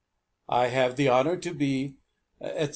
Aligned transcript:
I 0.49 0.67
have 0.67 0.95
the 0.95 1.09
honor 1.09 1.37
to 1.37 1.53
be, 1.53 1.97
etc. 2.41 2.69